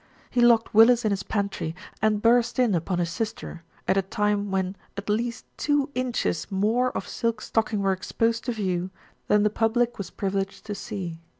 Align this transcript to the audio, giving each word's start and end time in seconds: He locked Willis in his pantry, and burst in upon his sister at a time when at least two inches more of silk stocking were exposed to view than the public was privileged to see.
He 0.31 0.41
locked 0.41 0.73
Willis 0.73 1.05
in 1.05 1.11
his 1.11 1.21
pantry, 1.21 1.75
and 2.01 2.23
burst 2.23 2.57
in 2.57 2.73
upon 2.73 2.97
his 2.97 3.11
sister 3.11 3.61
at 3.87 3.97
a 3.97 4.01
time 4.01 4.49
when 4.49 4.75
at 4.97 5.09
least 5.11 5.45
two 5.57 5.91
inches 5.93 6.47
more 6.49 6.89
of 6.97 7.07
silk 7.07 7.39
stocking 7.39 7.81
were 7.81 7.91
exposed 7.93 8.45
to 8.45 8.51
view 8.51 8.89
than 9.27 9.43
the 9.43 9.51
public 9.51 9.99
was 9.99 10.09
privileged 10.09 10.65
to 10.65 10.73
see. 10.73 11.19